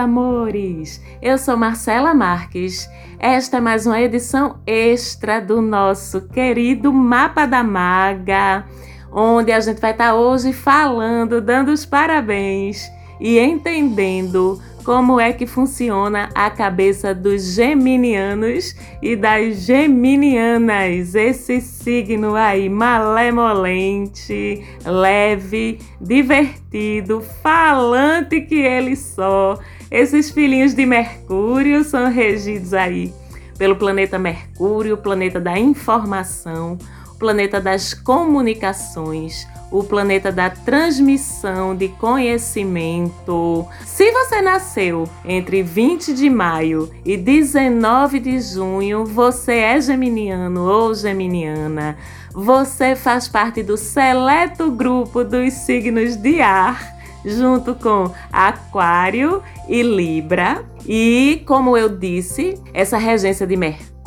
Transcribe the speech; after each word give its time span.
Amores! 0.00 0.98
Eu 1.20 1.36
sou 1.36 1.58
Marcela 1.58 2.14
Marques. 2.14 2.88
Esta 3.18 3.58
é 3.58 3.60
mais 3.60 3.84
uma 3.84 4.00
edição 4.00 4.58
extra 4.66 5.42
do 5.42 5.60
nosso 5.60 6.22
querido 6.22 6.90
Mapa 6.90 7.44
da 7.44 7.62
Maga, 7.62 8.64
onde 9.12 9.52
a 9.52 9.60
gente 9.60 9.78
vai 9.78 9.90
estar 9.90 10.14
hoje 10.14 10.54
falando, 10.54 11.42
dando 11.42 11.70
os 11.70 11.84
parabéns 11.84 12.90
e 13.20 13.38
entendendo 13.38 14.58
como 14.84 15.20
é 15.20 15.32
que 15.32 15.46
funciona 15.46 16.28
a 16.34 16.50
cabeça 16.50 17.14
dos 17.14 17.54
geminianos 17.54 18.74
e 19.02 19.14
das 19.14 19.62
geminianas. 19.66 21.14
Esse 21.14 21.60
signo 21.60 22.34
aí 22.34 22.68
malemolente, 22.68 24.64
leve, 24.84 25.78
divertido, 26.00 27.20
falante 27.42 28.40
que 28.40 28.56
ele 28.56 28.96
só. 28.96 29.58
Esses 29.90 30.30
filhinhos 30.30 30.74
de 30.74 30.86
Mercúrio 30.86 31.84
são 31.84 32.10
regidos 32.10 32.72
aí 32.72 33.12
pelo 33.58 33.76
planeta 33.76 34.18
Mercúrio, 34.18 34.94
o 34.94 34.98
planeta 34.98 35.38
da 35.38 35.58
informação, 35.58 36.78
o 37.12 37.18
planeta 37.18 37.60
das 37.60 37.92
comunicações, 37.92 39.46
o 39.70 39.84
planeta 39.84 40.32
da 40.32 40.50
transmissão 40.50 41.74
de 41.74 41.88
conhecimento. 41.88 43.66
Se 43.86 44.10
você 44.10 44.40
nasceu 44.40 45.08
entre 45.24 45.62
20 45.62 46.12
de 46.12 46.28
maio 46.28 46.90
e 47.04 47.16
19 47.16 48.20
de 48.20 48.40
junho, 48.40 49.04
você 49.04 49.54
é 49.58 49.80
geminiano 49.80 50.68
ou 50.68 50.94
geminiana. 50.94 51.96
Você 52.32 52.94
faz 52.96 53.28
parte 53.28 53.62
do 53.62 53.76
seleto 53.76 54.70
grupo 54.70 55.24
dos 55.24 55.52
signos 55.52 56.16
de 56.16 56.40
ar 56.40 57.00
junto 57.24 57.74
com 57.74 58.10
Aquário 58.32 59.42
e 59.68 59.82
Libra. 59.82 60.64
E, 60.86 61.42
como 61.46 61.76
eu 61.76 61.88
disse, 61.88 62.58
essa 62.72 62.96
regência 62.96 63.46
de 63.46 63.56
Mercúrio, 63.56 63.99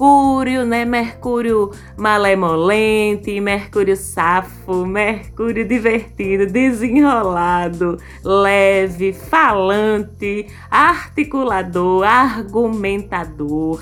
né? 0.65 0.83
Mercúrio 0.85 1.71
malemolente, 1.97 3.39
Mercúrio 3.39 3.95
safo, 3.95 4.85
Mercúrio 4.85 5.65
divertido, 5.67 6.45
desenrolado, 6.45 7.97
leve, 8.23 9.13
falante, 9.13 10.47
articulador, 10.69 12.03
argumentador. 12.03 13.81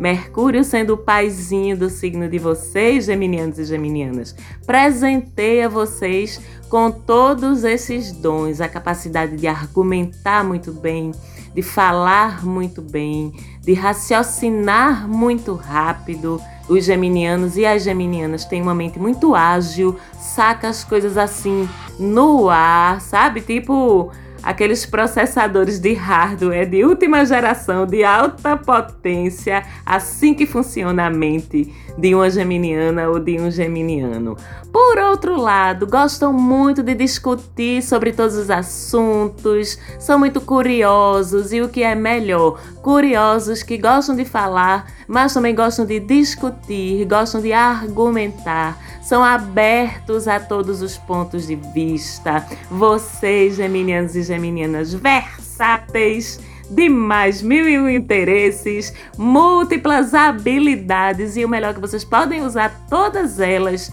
Mercúrio 0.00 0.62
sendo 0.62 0.94
o 0.94 0.98
paizinho 0.98 1.76
do 1.76 1.90
signo 1.90 2.28
de 2.28 2.38
vocês, 2.38 3.06
geminianos 3.06 3.58
e 3.58 3.64
geminianas, 3.64 4.34
presenteia 4.64 5.68
vocês 5.68 6.40
com 6.68 6.90
todos 6.90 7.64
esses 7.64 8.12
dons, 8.12 8.60
a 8.60 8.68
capacidade 8.68 9.36
de 9.36 9.48
argumentar 9.48 10.44
muito 10.44 10.72
bem, 10.72 11.12
de 11.54 11.62
falar 11.62 12.44
muito 12.44 12.80
bem, 12.82 13.32
de 13.62 13.74
raciocinar 13.74 15.08
muito 15.08 15.54
rápido. 15.54 16.40
Os 16.68 16.84
geminianos 16.84 17.56
e 17.56 17.64
as 17.64 17.82
geminianas 17.82 18.44
têm 18.44 18.60
uma 18.60 18.74
mente 18.74 18.98
muito 18.98 19.34
ágil, 19.34 19.96
saca 20.18 20.68
as 20.68 20.84
coisas 20.84 21.16
assim 21.16 21.68
no 21.98 22.50
ar, 22.50 23.00
sabe? 23.00 23.40
Tipo 23.40 24.12
aqueles 24.42 24.86
processadores 24.86 25.78
de 25.78 25.94
hardware 25.94 26.68
de 26.68 26.84
última 26.84 27.24
geração, 27.24 27.86
de 27.86 28.04
alta 28.04 28.56
potência, 28.56 29.64
assim 29.84 30.34
que 30.34 30.46
funciona 30.46 31.06
a 31.06 31.10
mente 31.10 31.72
de 31.96 32.14
uma 32.14 32.30
geminiana 32.30 33.08
ou 33.08 33.18
de 33.18 33.40
um 33.40 33.50
geminiano. 33.50 34.36
Por 34.72 34.98
outro 34.98 35.36
lado, 35.36 35.86
gostam 35.86 36.32
muito 36.32 36.82
de 36.82 36.94
discutir 36.94 37.82
sobre 37.82 38.12
todos 38.12 38.36
os 38.36 38.50
assuntos, 38.50 39.78
são 39.98 40.18
muito 40.18 40.40
curiosos 40.40 41.52
e 41.52 41.60
o 41.60 41.68
que 41.68 41.82
é 41.82 41.94
melhor, 41.94 42.60
curiosos 42.82 43.62
que 43.62 43.78
gostam 43.78 44.14
de 44.14 44.24
falar, 44.24 44.86
mas 45.08 45.34
também 45.34 45.54
gostam 45.54 45.86
de 45.86 45.98
discutir, 45.98 47.04
gostam 47.06 47.40
de 47.40 47.52
argumentar 47.52 48.78
são 49.08 49.24
abertos 49.24 50.28
a 50.28 50.38
todos 50.38 50.82
os 50.82 50.98
pontos 50.98 51.46
de 51.46 51.56
vista. 51.56 52.46
Vocês, 52.70 53.56
geminianos 53.56 54.14
e 54.14 54.22
geminianas 54.28 54.94
versáteis, 54.94 56.40
de 56.70 56.88
mais 56.88 57.42
mil 57.42 57.68
e 57.68 57.78
um 57.78 57.88
interesses, 57.88 58.94
múltiplas 59.16 60.14
habilidades 60.14 61.36
e 61.36 61.44
o 61.44 61.48
melhor 61.48 61.74
que 61.74 61.80
vocês 61.80 62.04
podem 62.04 62.42
usar 62.42 62.86
todas 62.88 63.40
elas 63.40 63.90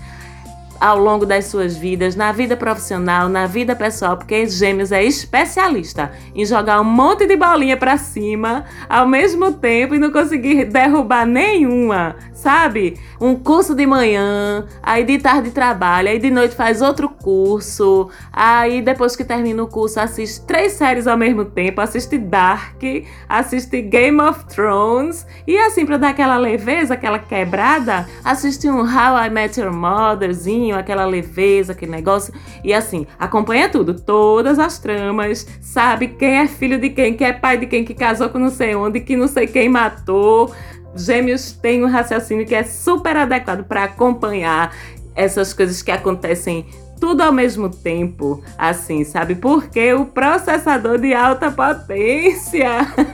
ao 0.79 0.97
longo 0.97 1.25
das 1.25 1.45
suas 1.45 1.75
vidas, 1.75 2.15
na 2.15 2.31
vida 2.31 2.55
profissional, 2.57 3.29
na 3.29 3.45
vida 3.45 3.75
pessoal, 3.75 4.17
porque 4.17 4.45
Gêmeos 4.47 4.91
é 4.91 5.03
especialista 5.03 6.11
em 6.33 6.45
jogar 6.45 6.81
um 6.81 6.83
monte 6.83 7.25
de 7.25 7.35
bolinha 7.35 7.77
para 7.77 7.97
cima 7.97 8.65
ao 8.89 9.07
mesmo 9.07 9.53
tempo 9.53 9.95
e 9.95 9.99
não 9.99 10.11
conseguir 10.11 10.65
derrubar 10.65 11.25
nenhuma, 11.25 12.15
sabe? 12.33 12.99
Um 13.19 13.35
curso 13.35 13.73
de 13.73 13.85
manhã, 13.85 14.65
aí 14.83 15.03
de 15.03 15.17
tarde 15.17 15.51
trabalha, 15.51 16.11
aí 16.11 16.19
de 16.19 16.29
noite 16.29 16.55
faz 16.55 16.81
outro 16.81 17.09
curso, 17.09 18.09
aí 18.31 18.81
depois 18.81 19.15
que 19.15 19.23
termina 19.23 19.63
o 19.63 19.67
curso 19.67 19.99
assiste 19.99 20.45
três 20.45 20.73
séries 20.73 21.07
ao 21.07 21.17
mesmo 21.17 21.45
tempo, 21.45 21.81
assiste 21.81 22.17
Dark, 22.17 22.81
assiste 23.29 23.81
Game 23.81 24.19
of 24.21 24.45
Thrones 24.45 25.25
e 25.47 25.57
assim 25.57 25.85
para 25.85 25.97
dar 25.97 26.09
aquela 26.09 26.37
leveza, 26.37 26.93
aquela 26.93 27.19
quebrada, 27.19 28.07
assiste 28.23 28.69
um 28.69 28.81
How 28.81 29.25
I 29.25 29.29
Met 29.29 29.59
Your 29.59 29.73
Motherzinho 29.73 30.64
aquela 30.73 31.05
leveza, 31.05 31.73
aquele 31.73 31.91
negócio. 31.91 32.33
E 32.63 32.73
assim, 32.73 33.05
acompanha 33.19 33.69
tudo, 33.69 33.93
todas 33.93 34.57
as 34.57 34.79
tramas, 34.79 35.47
sabe 35.61 36.07
quem 36.07 36.37
é 36.37 36.47
filho 36.47 36.79
de 36.79 36.89
quem, 36.89 37.13
quem 37.13 37.27
é 37.27 37.33
pai 37.33 37.57
de 37.57 37.65
quem, 37.65 37.83
que 37.83 37.93
casou 37.93 38.29
com 38.29 38.39
não 38.39 38.49
sei 38.49 38.75
onde, 38.75 38.99
que 38.99 39.15
não 39.15 39.27
sei 39.27 39.47
quem 39.47 39.69
matou. 39.69 40.53
Gêmeos 40.95 41.51
têm 41.51 41.83
um 41.83 41.89
raciocínio 41.89 42.45
que 42.45 42.55
é 42.55 42.63
super 42.63 43.17
adequado 43.17 43.65
para 43.65 43.83
acompanhar 43.83 44.73
essas 45.15 45.53
coisas 45.53 45.81
que 45.81 45.91
acontecem 45.91 46.65
tudo 46.99 47.21
ao 47.21 47.31
mesmo 47.31 47.69
tempo, 47.69 48.43
assim, 48.57 49.03
sabe? 49.03 49.35
Porque 49.35 49.93
o 49.93 50.05
processador 50.05 50.97
de 50.97 51.13
alta 51.13 51.51
potência, 51.51 52.69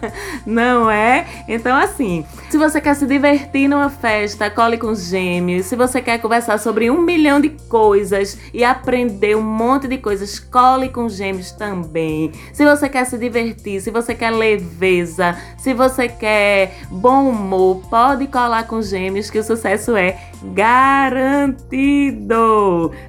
não 0.45 0.89
é? 0.89 1.25
Então, 1.47 1.75
assim, 1.75 2.25
se 2.49 2.57
você 2.57 2.79
quer 2.79 2.95
se 2.95 3.05
divertir 3.05 3.67
numa 3.67 3.89
festa, 3.89 4.49
cole 4.49 4.77
com 4.77 4.93
gêmeos. 4.93 5.65
Se 5.65 5.75
você 5.75 6.01
quer 6.01 6.19
conversar 6.19 6.57
sobre 6.57 6.89
um 6.89 7.01
milhão 7.01 7.39
de 7.39 7.49
coisas 7.69 8.37
e 8.53 8.63
aprender 8.63 9.35
um 9.35 9.41
monte 9.41 9.87
de 9.87 9.97
coisas, 9.97 10.39
cole 10.39 10.89
com 10.89 11.09
gêmeos 11.09 11.51
também. 11.51 12.31
Se 12.53 12.65
você 12.65 12.89
quer 12.89 13.05
se 13.05 13.17
divertir, 13.17 13.81
se 13.81 13.91
você 13.91 14.13
quer 14.13 14.31
leveza, 14.31 15.37
se 15.57 15.73
você 15.73 16.07
quer 16.07 16.77
bom 16.89 17.29
humor, 17.29 17.81
pode 17.89 18.27
colar 18.27 18.67
com 18.67 18.81
gêmeos 18.81 19.29
que 19.29 19.39
o 19.39 19.43
sucesso 19.43 19.95
é 19.95 20.30
garantido. 20.53 22.31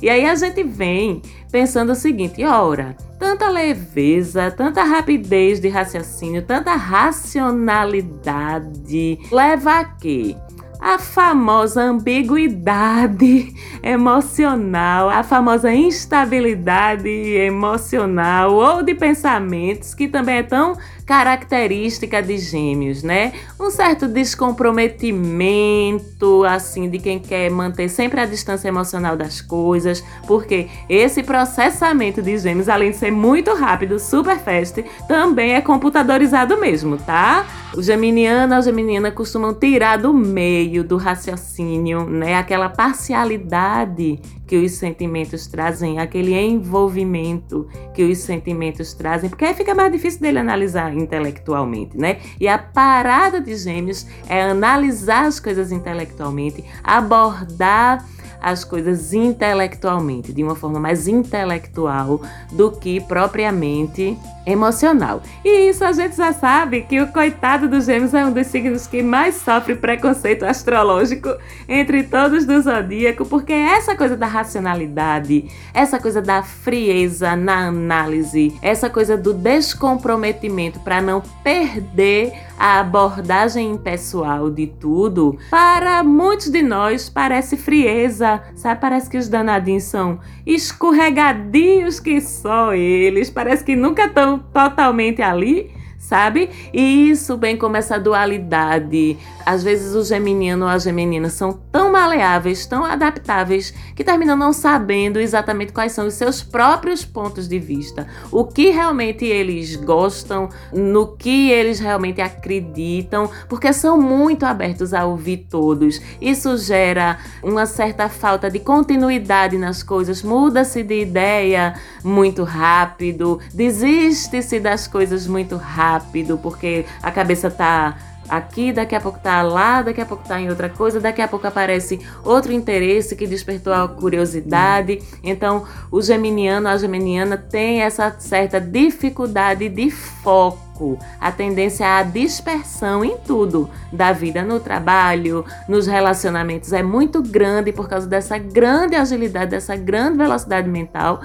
E 0.01 0.09
aí 0.11 0.25
a 0.27 0.35
gente 0.35 0.63
vem 0.63 1.21
pensando 1.51 1.93
o 1.93 1.97
seguinte: 1.97 2.45
ora, 2.45 2.95
tanta 3.19 3.49
leveza, 3.49 4.51
tanta 4.51 4.83
rapidez 4.83 5.61
de 5.61 5.69
raciocínio, 5.69 6.43
tanta 6.43 6.75
racionalidade 6.75 9.19
leva 9.31 9.81
a 9.81 9.85
quê? 9.85 10.37
a 10.83 10.99
famosa 10.99 11.81
ambiguidade 11.81 13.55
emocional, 13.81 15.09
a 15.09 15.23
famosa 15.23 15.73
instabilidade 15.73 17.09
emocional 17.09 18.53
ou 18.53 18.83
de 18.83 18.93
pensamentos, 18.93 19.95
que 19.95 20.09
também 20.09 20.39
é 20.39 20.43
tão 20.43 20.77
característica 21.07 22.23
de 22.23 22.39
gêmeos, 22.39 23.03
né? 23.03 23.33
Um 23.59 23.71
certo 23.71 24.09
descomprometimento, 24.09 26.45
assim, 26.45 26.89
de 26.89 26.99
quem 26.99 27.19
quer 27.19 27.51
manter 27.51 27.89
sempre 27.89 28.21
a 28.21 28.27
distância 28.27 28.69
emocional 28.69 29.17
das 29.17 29.41
coisas, 29.41 30.05
porque 30.27 30.69
esse 30.89 31.23
processamento 31.23 32.23
de 32.23 32.39
gêmeos, 32.39 32.69
além 32.69 32.91
de 32.91 32.97
ser 32.97 33.11
muito 33.11 33.55
rápido, 33.55 33.99
super 33.99 34.39
fast, 34.39 34.85
também 35.07 35.55
é 35.55 35.61
computadorizado 35.61 36.59
mesmo, 36.59 36.97
tá? 36.97 37.47
O 37.75 37.83
geminiano, 37.83 38.55
a 38.55 38.61
geminiana 38.61 39.11
costumam 39.11 39.55
tirar 39.55 39.97
do 39.97 40.13
meio 40.13 40.85
do 40.85 40.99
raciocínio, 40.99 42.05
né? 42.05 42.35
Aquela 42.35 42.69
parcialidade 42.69 44.21
que 44.47 44.57
os 44.57 44.73
sentimentos 44.73 45.47
trazem, 45.47 45.99
aquele 45.99 46.39
envolvimento 46.39 47.67
que 47.95 48.03
os 48.03 48.19
sentimentos 48.19 48.93
trazem, 48.93 49.31
porque 49.31 49.47
aí 49.47 49.55
fica 49.55 49.75
mais 49.75 49.91
difícil 49.91 50.21
dele 50.21 50.39
analisar 50.39 50.92
intelectualmente, 50.95 51.97
né? 51.97 52.19
E 52.41 52.49
a 52.49 52.59
parada 52.59 53.41
de 53.41 53.57
Gêmeos 53.57 54.07
é 54.29 54.43
analisar 54.43 55.27
as 55.27 55.41
coisas 55.41 55.73
intelectualmente, 55.73 56.65
abordar 56.83 58.05
as 58.43 58.65
coisas 58.65 59.13
intelectualmente, 59.13 60.33
de 60.33 60.43
uma 60.43 60.57
forma 60.57 60.81
mais 60.81 61.07
intelectual 61.07 62.21
do 62.51 62.73
que 62.73 63.01
propriamente 63.01 64.19
emocional. 64.45 65.23
E 65.45 65.69
isso 65.69 65.85
a 65.85 65.93
gente 65.93 66.17
já 66.17 66.33
sabe 66.33 66.83
que 66.83 67.01
o 67.01 67.09
coitado 67.13 67.69
dos 67.69 67.85
gêmeos 67.85 68.13
é 68.13 68.27
um 68.27 68.33
dos 68.33 68.49
signos 68.49 68.87
que 68.87 69.03
mais 69.03 69.37
sofre 69.37 69.77
preconceito 69.77 70.45
astrológico 70.45 71.29
entre 71.69 72.03
todos 72.03 72.45
do 72.45 72.61
zodíaco, 72.61 73.25
porque 73.25 73.53
essa 73.53 73.95
coisa 73.95 74.17
da 74.17 74.27
racionalidade, 74.27 75.49
essa 75.73 76.01
coisa 76.01 76.21
da 76.21 76.43
frieza 76.43 77.37
na 77.37 77.69
análise, 77.69 78.55
essa 78.61 78.91
coisa 78.91 79.17
do 79.17 79.33
descomprometimento 79.33 80.81
para 80.81 81.01
não 81.01 81.23
perder 81.45 82.33
a 82.63 82.79
abordagem 82.79 83.73
impessoal 83.73 84.49
de 84.49 84.69
tudo, 84.69 85.37
para 85.51 86.05
muitos 86.05 86.49
de 86.49 86.63
nós 86.63 87.09
parece 87.09 87.57
frieza, 87.57 88.41
sabe? 88.55 88.81
Parece 88.81 89.11
que 89.11 89.19
os 89.19 89.29
danadinhos 89.29 89.83
são 89.83 90.21
escorregadios 90.47 91.99
que 91.99 92.21
só 92.21 92.73
eles, 92.73 93.29
parece 93.29 93.65
que 93.65 93.75
nunca 93.75 94.05
estão 94.05 94.39
totalmente 94.39 95.21
ali 95.21 95.73
sabe? 96.03 96.51
E 96.75 97.11
isso, 97.11 97.37
bem 97.37 97.57
como 97.57 97.77
essa 97.77 97.99
dualidade. 97.99 99.17
Às 99.47 99.63
vezes 99.63 99.95
o 99.95 100.05
geminiano 100.05 100.65
ou 100.65 100.71
a 100.71 100.77
geminina 100.77 101.31
são 101.31 101.53
tão 101.71 101.93
maleáveis, 101.93 102.67
tão 102.67 102.85
adaptáveis, 102.85 103.73
que 103.95 104.03
terminam 104.03 104.37
não 104.37 104.53
sabendo 104.53 105.21
exatamente 105.21 105.73
quais 105.73 105.93
são 105.93 106.09
os 106.09 106.15
seus 106.15 106.43
próprios 106.43 107.05
pontos 107.05 107.47
de 107.47 107.59
vista, 107.59 108.07
o 108.33 108.45
que 108.45 108.71
realmente 108.71 109.25
eles 109.25 109.77
gostam, 109.77 110.49
no 110.73 111.17
que 111.17 111.51
eles 111.51 111.79
realmente 111.79 112.21
acreditam, 112.21 113.31
porque 113.49 113.73
são 113.73 114.01
muito 114.01 114.45
abertos 114.45 114.93
a 114.93 115.05
ouvir 115.05 115.47
todos. 115.49 116.01
Isso 116.21 116.57
gera 116.59 117.19
uma 117.43 117.65
certa 117.65 118.09
falta 118.09 118.51
de 118.51 118.59
continuidade 118.59 119.57
nas 119.57 119.83
coisas, 119.85 120.23
muda-se 120.23 120.83
de 120.83 121.01
ideia 121.01 121.75
muito 122.03 122.43
rápido, 122.43 123.39
desiste-se 123.55 124.59
das 124.59 124.89
coisas 124.89 125.29
muito 125.29 125.57
rápido 125.57 125.92
rápido, 125.93 126.39
porque 126.39 126.85
a 127.03 127.11
cabeça 127.11 127.51
tá 127.51 127.97
aqui, 128.29 128.73
daqui 128.73 128.95
a 128.95 129.01
pouco 129.01 129.19
tá 129.19 129.43
lá, 129.43 129.83
daqui 129.83 130.01
a 130.01 130.07
pouco 130.07 130.27
tá 130.27 130.41
em 130.41 130.49
outra 130.49 130.69
coisa, 130.69 131.01
daqui 131.01 131.21
a 131.21 131.29
pouco 131.29 131.47
aparece 131.47 132.01
outro 132.25 132.53
interesse 132.53 133.17
que 133.17 133.27
despertou 133.27 133.73
a 133.73 133.89
curiosidade. 133.89 135.01
Então, 135.23 135.65
o 135.91 136.01
geminiano, 136.01 136.69
a 136.69 136.77
geminiana 136.77 137.37
tem 137.37 137.83
essa 137.83 138.15
certa 138.19 138.61
dificuldade 138.61 139.69
de 139.69 139.91
foco, 139.91 140.99
a 141.21 141.31
tendência 141.31 141.99
à 141.99 142.03
dispersão 142.03 143.05
em 143.05 143.17
tudo 143.19 143.69
da 143.93 144.13
vida, 144.13 144.43
no 144.43 144.59
trabalho, 144.59 145.45
nos 145.69 145.87
relacionamentos 145.87 146.73
é 146.73 146.83
muito 146.83 147.23
grande 147.23 147.73
por 147.73 147.89
causa 147.89 148.07
dessa 148.07 148.39
grande 148.39 148.97
agilidade, 148.97 149.51
dessa 149.51 149.77
grande 149.77 150.19
velocidade 150.19 150.69
mental 150.69 151.21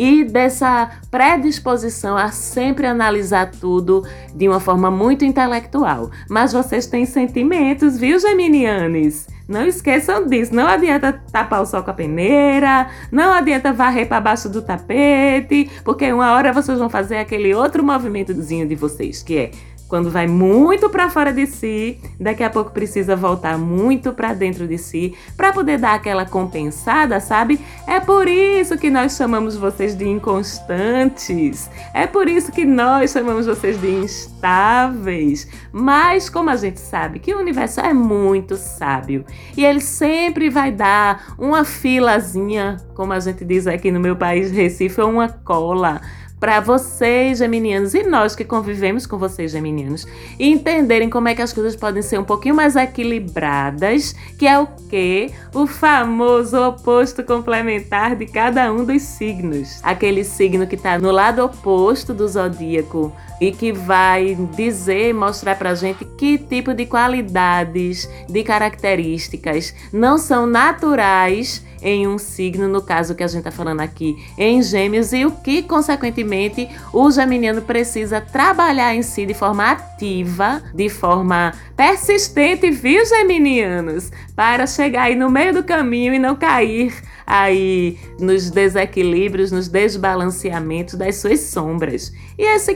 e 0.00 0.24
dessa 0.24 0.90
predisposição 1.10 2.16
a 2.16 2.30
sempre 2.30 2.86
analisar 2.86 3.50
tudo 3.50 4.02
de 4.34 4.48
uma 4.48 4.58
forma 4.58 4.90
muito 4.90 5.26
intelectual. 5.26 6.10
Mas 6.26 6.54
vocês 6.54 6.86
têm 6.86 7.04
sentimentos, 7.04 7.98
viu, 7.98 8.18
Geminianes? 8.18 9.28
Não 9.46 9.66
esqueçam 9.66 10.26
disso. 10.26 10.54
Não 10.54 10.66
adianta 10.66 11.12
tapar 11.30 11.60
o 11.60 11.66
sol 11.66 11.82
com 11.82 11.90
a 11.90 11.94
peneira, 11.94 12.88
não 13.12 13.34
adianta 13.34 13.74
varrer 13.74 14.08
para 14.08 14.22
baixo 14.22 14.48
do 14.48 14.62
tapete, 14.62 15.70
porque 15.84 16.10
uma 16.10 16.32
hora 16.32 16.50
vocês 16.50 16.78
vão 16.78 16.88
fazer 16.88 17.18
aquele 17.18 17.52
outro 17.52 17.84
movimentozinho 17.84 18.66
de 18.66 18.76
vocês, 18.76 19.22
que 19.22 19.36
é 19.36 19.50
quando 19.90 20.08
vai 20.08 20.28
muito 20.28 20.88
para 20.88 21.10
fora 21.10 21.32
de 21.32 21.48
si, 21.48 21.98
daqui 22.18 22.44
a 22.44 22.48
pouco 22.48 22.70
precisa 22.70 23.16
voltar 23.16 23.58
muito 23.58 24.12
para 24.12 24.32
dentro 24.32 24.68
de 24.68 24.78
si 24.78 25.14
para 25.36 25.52
poder 25.52 25.78
dar 25.78 25.94
aquela 25.94 26.24
compensada, 26.24 27.18
sabe? 27.18 27.58
É 27.88 27.98
por 27.98 28.28
isso 28.28 28.78
que 28.78 28.88
nós 28.88 29.16
chamamos 29.16 29.56
vocês 29.56 29.96
de 29.96 30.08
inconstantes. 30.08 31.68
É 31.92 32.06
por 32.06 32.28
isso 32.28 32.52
que 32.52 32.64
nós 32.64 33.10
chamamos 33.10 33.46
vocês 33.46 33.80
de 33.80 33.90
instáveis. 33.90 35.48
Mas 35.72 36.30
como 36.30 36.50
a 36.50 36.56
gente 36.56 36.78
sabe 36.78 37.18
que 37.18 37.34
o 37.34 37.40
universo 37.40 37.80
é 37.80 37.92
muito 37.92 38.56
sábio 38.56 39.24
e 39.56 39.64
ele 39.64 39.80
sempre 39.80 40.48
vai 40.48 40.70
dar 40.70 41.34
uma 41.36 41.64
filazinha, 41.64 42.76
como 42.94 43.12
a 43.12 43.18
gente 43.18 43.44
diz 43.44 43.66
aqui 43.66 43.90
no 43.90 43.98
meu 43.98 44.14
país 44.14 44.52
Recife, 44.52 45.00
uma 45.00 45.28
cola 45.28 46.00
para 46.40 46.58
vocês, 46.58 47.38
geminianos, 47.38 47.92
e 47.92 48.02
nós 48.02 48.34
que 48.34 48.44
convivemos 48.44 49.06
com 49.06 49.18
vocês, 49.18 49.52
geminianos, 49.52 50.06
entenderem 50.38 51.10
como 51.10 51.28
é 51.28 51.34
que 51.34 51.42
as 51.42 51.52
coisas 51.52 51.76
podem 51.76 52.00
ser 52.00 52.18
um 52.18 52.24
pouquinho 52.24 52.54
mais 52.54 52.76
equilibradas, 52.76 54.14
que 54.38 54.46
é 54.46 54.58
o 54.58 54.66
que? 54.88 55.30
O 55.54 55.66
famoso 55.66 56.58
oposto 56.58 57.22
complementar 57.22 58.16
de 58.16 58.24
cada 58.24 58.72
um 58.72 58.86
dos 58.86 59.02
signos. 59.02 59.80
Aquele 59.82 60.24
signo 60.24 60.66
que 60.66 60.76
está 60.76 60.98
no 60.98 61.10
lado 61.10 61.44
oposto 61.44 62.14
do 62.14 62.26
zodíaco 62.26 63.12
e 63.40 63.52
que 63.52 63.72
vai 63.72 64.36
dizer, 64.56 65.14
mostrar 65.14 65.56
pra 65.56 65.74
gente 65.74 66.04
que 66.04 66.36
tipo 66.36 66.74
de 66.74 66.86
qualidades, 66.86 68.08
de 68.28 68.42
características 68.42 69.74
não 69.92 70.18
são 70.18 70.46
naturais 70.46 71.64
em 71.82 72.06
um 72.06 72.18
signo, 72.18 72.68
no 72.68 72.82
caso 72.82 73.14
que 73.14 73.22
a 73.22 73.26
gente 73.26 73.38
está 73.38 73.50
falando 73.50 73.80
aqui, 73.80 74.16
em 74.36 74.62
Gêmeos, 74.62 75.12
e 75.12 75.24
o 75.24 75.30
que, 75.30 75.62
consequentemente, 75.62 76.68
o 76.92 77.10
geminiano 77.10 77.62
precisa 77.62 78.20
trabalhar 78.20 78.94
em 78.94 79.02
si 79.02 79.24
de 79.24 79.34
forma 79.34 79.70
ativa, 79.70 80.62
de 80.74 80.88
forma 80.88 81.54
persistente, 81.76 82.70
viu, 82.70 83.04
geminianos? 83.06 84.10
Para 84.36 84.66
chegar 84.66 85.04
aí 85.04 85.16
no 85.16 85.30
meio 85.30 85.54
do 85.54 85.64
caminho 85.64 86.12
e 86.12 86.18
não 86.18 86.36
cair 86.36 86.94
aí 87.26 87.96
nos 88.18 88.50
desequilíbrios, 88.50 89.52
nos 89.52 89.68
desbalanceamentos 89.68 90.94
das 90.94 91.16
suas 91.16 91.40
sombras. 91.40 92.12
E 92.36 92.42
esse 92.42 92.74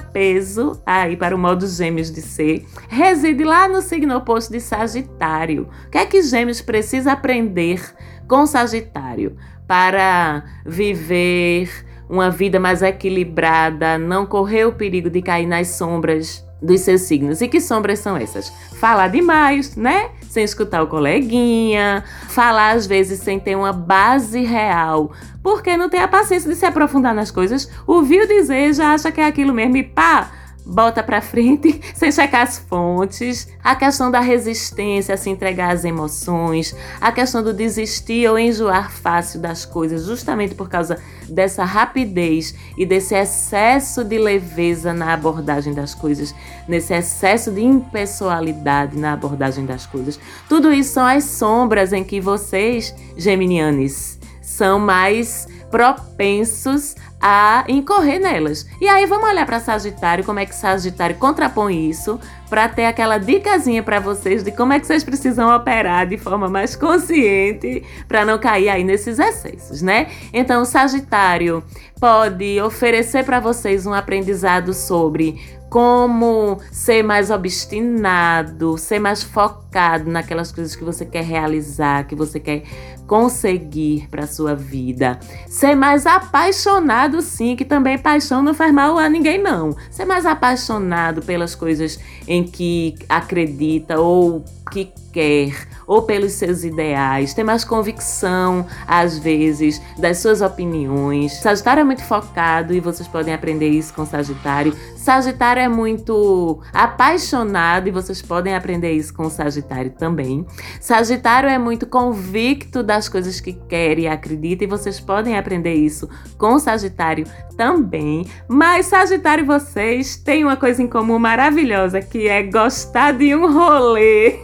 contrapeso 0.00 0.80
aí 0.84 1.16
para 1.16 1.34
o 1.34 1.38
modo 1.38 1.66
Gêmeos 1.66 2.10
de 2.10 2.22
ser 2.22 2.64
reside 2.88 3.44
lá 3.44 3.68
no 3.68 3.82
signo 3.82 4.16
oposto 4.16 4.52
de 4.52 4.60
Sagitário. 4.60 5.68
O 5.86 5.90
que 5.90 5.98
é 5.98 6.06
que 6.06 6.22
Gêmeos 6.22 6.60
precisa 6.60 7.12
aprender 7.12 7.80
com 8.26 8.46
Sagitário 8.46 9.36
para 9.66 10.44
viver 10.64 11.70
uma 12.08 12.30
vida 12.30 12.58
mais 12.58 12.82
equilibrada, 12.82 13.96
não 13.98 14.26
correr 14.26 14.64
o 14.64 14.72
perigo 14.72 15.08
de 15.08 15.22
cair 15.22 15.46
nas 15.46 15.68
sombras 15.68 16.44
dos 16.62 16.80
seus 16.80 17.02
signos. 17.02 17.40
E 17.40 17.48
que 17.48 17.60
sombras 17.60 17.98
são 17.98 18.16
essas? 18.16 18.52
Falar 18.78 19.08
demais, 19.08 19.76
né? 19.76 20.10
Sem 20.28 20.44
escutar 20.44 20.82
o 20.82 20.86
coleguinha, 20.86 22.04
falar 22.28 22.72
às 22.76 22.86
vezes 22.86 23.20
sem 23.20 23.40
ter 23.40 23.56
uma 23.56 23.72
base 23.72 24.42
real, 24.44 25.12
porque 25.42 25.76
não 25.76 25.88
tem 25.88 26.00
a 26.00 26.08
paciência 26.08 26.48
de 26.48 26.56
se 26.56 26.66
aprofundar 26.66 27.14
nas 27.14 27.30
coisas, 27.30 27.70
ouviu 27.86 28.26
dizer, 28.26 28.72
já 28.74 28.92
acha 28.92 29.10
que 29.10 29.20
é 29.20 29.26
aquilo 29.26 29.52
mesmo 29.52 29.76
e 29.76 29.82
pá, 29.82 30.30
bota 30.70 31.02
para 31.02 31.20
frente 31.20 31.80
sem 31.94 32.12
checar 32.12 32.42
as 32.42 32.58
fontes, 32.58 33.48
a 33.62 33.74
questão 33.74 34.10
da 34.10 34.20
resistência 34.20 35.14
a 35.14 35.18
se 35.18 35.28
entregar 35.28 35.72
às 35.72 35.84
emoções, 35.84 36.74
a 37.00 37.10
questão 37.10 37.42
do 37.42 37.52
desistir 37.52 38.28
ou 38.28 38.38
enjoar 38.38 38.90
fácil 38.90 39.40
das 39.40 39.64
coisas, 39.66 40.06
justamente 40.06 40.54
por 40.54 40.68
causa 40.68 40.98
dessa 41.28 41.64
rapidez 41.64 42.54
e 42.76 42.86
desse 42.86 43.14
excesso 43.14 44.04
de 44.04 44.18
leveza 44.18 44.92
na 44.92 45.12
abordagem 45.12 45.74
das 45.74 45.94
coisas, 45.94 46.34
nesse 46.68 46.94
excesso 46.94 47.50
de 47.50 47.62
impessoalidade 47.62 48.96
na 48.96 49.12
abordagem 49.12 49.66
das 49.66 49.86
coisas. 49.86 50.18
Tudo 50.48 50.72
isso 50.72 50.94
são 50.94 51.06
as 51.06 51.24
sombras 51.24 51.92
em 51.92 52.04
que 52.04 52.20
vocês, 52.20 52.94
geminianes, 53.16 54.18
são 54.40 54.78
mais 54.78 55.48
propensos 55.70 56.96
a 57.20 57.64
incorrer 57.68 58.18
nelas. 58.18 58.66
E 58.80 58.88
aí 58.88 59.04
vamos 59.04 59.28
olhar 59.28 59.44
para 59.44 59.60
Sagitário, 59.60 60.24
como 60.24 60.38
é 60.38 60.46
que 60.46 60.54
Sagitário 60.54 61.16
contrapõe 61.16 61.88
isso, 61.88 62.18
para 62.48 62.68
ter 62.68 62.86
aquela 62.86 63.18
dicasinha 63.18 63.82
para 63.82 64.00
vocês 64.00 64.42
de 64.42 64.50
como 64.50 64.72
é 64.72 64.80
que 64.80 64.86
vocês 64.86 65.04
precisam 65.04 65.54
operar 65.54 66.06
de 66.06 66.16
forma 66.16 66.48
mais 66.48 66.74
consciente 66.74 67.84
para 68.08 68.24
não 68.24 68.38
cair 68.38 68.68
aí 68.68 68.82
nesses 68.82 69.18
excessos, 69.18 69.82
né? 69.82 70.08
Então, 70.32 70.64
Sagitário 70.64 71.62
pode 72.00 72.60
oferecer 72.60 73.24
para 73.24 73.38
vocês 73.38 73.86
um 73.86 73.92
aprendizado 73.92 74.72
sobre 74.72 75.59
como 75.70 76.58
ser 76.72 77.04
mais 77.04 77.30
obstinado, 77.30 78.76
ser 78.76 78.98
mais 78.98 79.22
focado 79.22 80.10
naquelas 80.10 80.50
coisas 80.50 80.74
que 80.74 80.82
você 80.82 81.06
quer 81.06 81.22
realizar, 81.22 82.08
que 82.08 82.16
você 82.16 82.40
quer 82.40 82.64
conseguir 83.06 84.08
para 84.10 84.26
sua 84.26 84.54
vida. 84.54 85.18
Ser 85.46 85.76
mais 85.76 86.06
apaixonado, 86.06 87.22
sim, 87.22 87.54
que 87.54 87.64
também 87.64 87.96
paixão 87.96 88.42
não 88.42 88.52
faz 88.52 88.72
mal 88.74 88.98
a 88.98 89.08
ninguém, 89.08 89.40
não. 89.40 89.76
Ser 89.90 90.04
mais 90.04 90.26
apaixonado 90.26 91.22
pelas 91.22 91.54
coisas 91.54 92.00
em 92.26 92.42
que 92.42 92.96
acredita 93.08 94.00
ou 94.00 94.44
que 94.70 94.92
quer 95.12 95.52
ou 95.86 96.02
pelos 96.02 96.32
seus 96.34 96.62
ideais, 96.62 97.34
tem 97.34 97.44
mais 97.44 97.64
convicção, 97.64 98.64
às 98.86 99.18
vezes, 99.18 99.82
das 99.98 100.18
suas 100.18 100.40
opiniões. 100.40 101.32
Sagitário 101.40 101.80
é 101.80 101.84
muito 101.84 102.04
focado 102.04 102.72
e 102.72 102.78
vocês 102.78 103.08
podem 103.08 103.34
aprender 103.34 103.68
isso 103.68 103.92
com 103.92 104.06
Sagitário. 104.06 104.72
Sagitário 104.96 105.60
é 105.60 105.68
muito 105.68 106.60
apaixonado 106.72 107.88
e 107.88 107.90
vocês 107.90 108.22
podem 108.22 108.54
aprender 108.54 108.92
isso 108.92 109.12
com 109.12 109.28
Sagitário 109.28 109.90
também. 109.90 110.46
Sagitário 110.80 111.50
é 111.50 111.58
muito 111.58 111.88
convicto 111.88 112.84
das 112.84 113.08
coisas 113.08 113.40
que 113.40 113.52
quer 113.52 113.98
e 113.98 114.06
acredita 114.06 114.62
e 114.62 114.68
vocês 114.68 115.00
podem 115.00 115.36
aprender 115.36 115.74
isso 115.74 116.08
com 116.38 116.56
Sagitário 116.60 117.26
também. 117.56 118.24
Mas 118.46 118.86
Sagitário 118.86 119.44
vocês 119.44 120.16
têm 120.16 120.44
uma 120.44 120.56
coisa 120.56 120.80
em 120.80 120.86
comum 120.86 121.18
maravilhosa 121.18 122.00
que 122.00 122.28
é 122.28 122.44
gostar 122.44 123.12
de 123.12 123.34
um 123.34 123.52
rolê. 123.52 124.38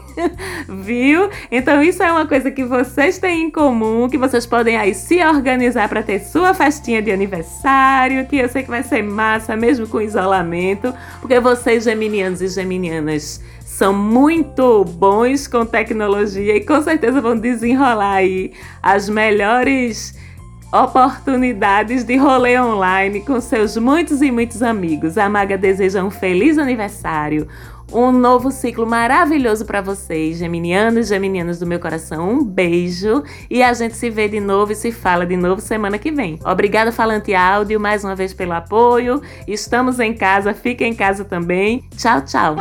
Viu? 0.69 1.31
Então 1.51 1.83
isso 1.83 2.03
é 2.03 2.11
uma 2.11 2.27
coisa 2.27 2.51
que 2.51 2.65
vocês 2.65 3.19
têm 3.19 3.45
em 3.45 3.51
comum, 3.51 4.09
que 4.09 4.19
vocês 4.19 4.45
podem 4.47 4.77
aí 4.77 4.95
se 4.95 5.23
organizar 5.25 5.89
para 5.89 6.03
ter 6.03 6.19
sua 6.21 6.53
festinha 6.55 7.01
de 7.01 7.13
aniversário, 7.13 8.27
que 8.27 8.37
eu 8.37 8.49
sei 8.49 8.63
que 8.63 8.71
vai 8.71 8.83
ser 8.83 9.03
massa 9.03 9.57
mesmo 9.57 9.87
com 9.87 10.01
isolamento, 10.01 10.93
porque 11.21 11.39
vocês 11.39 11.85
geminianos 11.85 12.41
e 12.41 12.49
geminianas 12.49 13.41
são 13.65 13.93
muito 13.93 14.85
bons 14.85 15.47
com 15.47 15.65
tecnologia 15.65 16.57
e 16.57 16.65
com 16.65 16.81
certeza 16.83 17.21
vão 17.21 17.37
desenrolar 17.37 18.15
aí 18.15 18.53
as 18.83 19.09
melhores 19.09 20.15
oportunidades 20.73 22.03
de 22.05 22.17
rolê 22.17 22.61
online 22.61 23.21
com 23.21 23.41
seus 23.41 23.77
muitos 23.77 24.21
e 24.21 24.31
muitos 24.31 24.63
amigos. 24.63 25.17
A 25.17 25.29
Maga 25.29 25.57
deseja 25.57 26.03
um 26.03 26.11
feliz 26.11 26.59
aniversário, 26.59 27.47
um 27.93 28.11
novo 28.11 28.51
ciclo 28.51 28.87
maravilhoso 28.87 29.65
para 29.65 29.81
vocês, 29.81 30.39
geminianos 30.39 31.09
geminianas 31.09 31.59
do 31.59 31.67
meu 31.67 31.79
coração. 31.79 32.31
Um 32.31 32.45
beijo 32.45 33.23
e 33.51 33.63
a 33.63 33.73
gente 33.73 33.97
se 33.97 34.11
vê 34.11 34.29
de 34.29 34.41
novo 34.41 34.73
e 34.73 34.75
se 34.75 34.93
fala 34.93 35.25
de 35.25 35.37
novo 35.37 35.61
semana 35.61 35.99
que 35.99 36.11
vem. 36.11 36.39
Obrigada, 36.45 36.93
Falante 36.93 37.35
Áudio, 37.35 37.81
mais 37.81 38.05
uma 38.05 38.15
vez 38.15 38.33
pelo 38.35 38.53
apoio. 38.53 39.23
Estamos 39.47 40.01
em 40.01 40.13
casa, 40.15 40.53
fiquem 40.53 40.93
em 40.93 40.95
casa 40.95 41.25
também. 41.25 41.85
Tchau, 41.97 42.23
tchau. 42.23 42.57